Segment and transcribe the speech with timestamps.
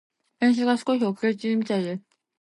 [0.39, 2.01] 電車が少し遅れているみたいです。